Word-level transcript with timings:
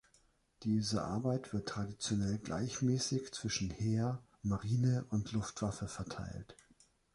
Diese 0.63 1.03
Arbeit 1.03 1.53
wird 1.53 1.69
traditionell 1.69 2.39
gleichmäßig 2.39 3.33
zwischen 3.35 3.69
Heer, 3.69 4.23
Marine 4.41 5.05
und 5.11 5.31
Luftwaffe 5.31 5.87
verteilt. 5.87 6.55